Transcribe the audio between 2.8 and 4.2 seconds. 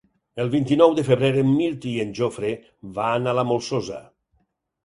van a la Molsosa.